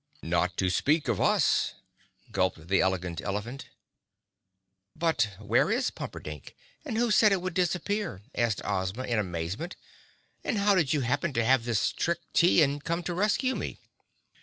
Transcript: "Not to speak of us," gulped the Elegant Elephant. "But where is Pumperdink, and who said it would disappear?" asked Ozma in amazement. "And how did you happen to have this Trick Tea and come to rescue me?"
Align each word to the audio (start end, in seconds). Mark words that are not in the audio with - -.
"Not 0.23 0.57
to 0.57 0.71
speak 0.71 1.07
of 1.07 1.21
us," 1.21 1.75
gulped 2.31 2.69
the 2.69 2.81
Elegant 2.81 3.21
Elephant. 3.21 3.69
"But 4.95 5.29
where 5.39 5.69
is 5.69 5.91
Pumperdink, 5.91 6.55
and 6.83 6.97
who 6.97 7.11
said 7.11 7.31
it 7.31 7.39
would 7.39 7.53
disappear?" 7.53 8.23
asked 8.33 8.63
Ozma 8.65 9.03
in 9.03 9.19
amazement. 9.19 9.75
"And 10.43 10.57
how 10.57 10.73
did 10.73 10.91
you 10.91 11.01
happen 11.01 11.33
to 11.33 11.45
have 11.45 11.65
this 11.65 11.91
Trick 11.91 12.21
Tea 12.33 12.63
and 12.63 12.83
come 12.83 13.03
to 13.03 13.13
rescue 13.13 13.53
me?" 13.55 13.79